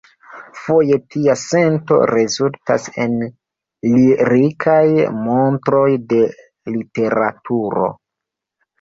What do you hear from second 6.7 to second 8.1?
literaturo.